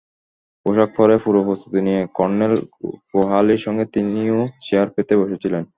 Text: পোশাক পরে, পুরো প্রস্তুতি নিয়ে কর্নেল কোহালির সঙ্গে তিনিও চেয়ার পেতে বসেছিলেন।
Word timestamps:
পোশাক 0.65 0.89
পরে, 0.97 1.15
পুরো 1.23 1.39
প্রস্তুতি 1.47 1.79
নিয়ে 1.87 2.01
কর্নেল 2.17 2.53
কোহালির 3.11 3.63
সঙ্গে 3.65 3.85
তিনিও 3.93 4.39
চেয়ার 4.65 4.87
পেতে 4.95 5.13
বসেছিলেন। 5.21 5.63